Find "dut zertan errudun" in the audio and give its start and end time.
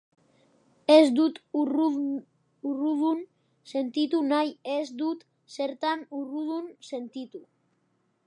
5.03-6.67